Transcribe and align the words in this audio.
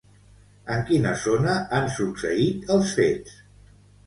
En 0.75 0.79
quina 0.87 1.11
zona 1.23 1.53
han 1.81 1.91
succeït 1.97 2.73
els 2.79 2.97
fets? 3.03 3.39